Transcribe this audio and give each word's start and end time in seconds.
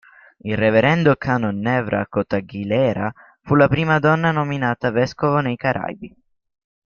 Il 0.39 0.57
Reverendo 0.57 1.15
Canon 1.15 1.59
Nerva 1.59 2.07
Cot 2.09 2.33
Aguilera 2.33 3.13
fu 3.43 3.53
la 3.53 3.67
prima 3.67 3.99
donna 3.99 4.31
nominata 4.31 4.89
vescovo 4.89 5.37
nei 5.41 5.55
Caraibi. 5.55 6.11